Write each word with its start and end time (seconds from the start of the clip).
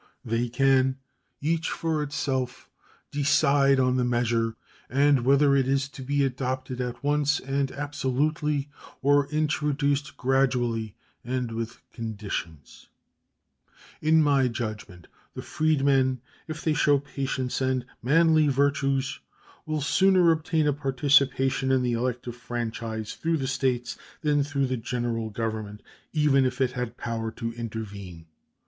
They 0.25 0.49
can, 0.49 0.97
each 1.41 1.69
for 1.69 2.01
itself, 2.01 2.67
decide 3.11 3.79
on 3.79 3.97
the 3.97 4.03
measure, 4.03 4.55
and 4.89 5.23
whether 5.23 5.55
it 5.55 5.67
is 5.67 5.87
to 5.89 6.01
be 6.01 6.25
adopted 6.25 6.81
at 6.81 7.03
once 7.03 7.39
and 7.39 7.71
absolutely 7.71 8.67
or 9.03 9.27
introduced 9.27 10.17
gradually 10.17 10.95
and 11.23 11.51
with 11.51 11.83
conditions. 11.93 12.89
In 14.01 14.23
my 14.23 14.47
judgment 14.47 15.05
the 15.35 15.43
freedmen, 15.43 16.19
if 16.47 16.63
they 16.63 16.73
show 16.73 16.97
patience 16.97 17.61
and 17.61 17.85
manly 18.01 18.47
virtues, 18.47 19.19
will 19.67 19.81
sooner 19.81 20.31
obtain 20.31 20.65
a 20.65 20.73
participation 20.73 21.71
in 21.71 21.83
the 21.83 21.93
elective 21.93 22.35
franchise 22.35 23.13
through 23.13 23.37
the 23.37 23.45
States 23.45 23.99
than 24.21 24.41
through 24.43 24.65
the 24.65 24.77
General 24.77 25.29
Government, 25.29 25.83
even 26.11 26.43
if 26.43 26.59
it 26.59 26.71
had 26.71 26.97
power 26.97 27.29
to 27.33 27.53
intervene. 27.53 28.25